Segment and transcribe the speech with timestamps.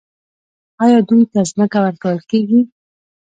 [0.83, 2.59] آیا دوی ته ځمکه ورکول کیږي؟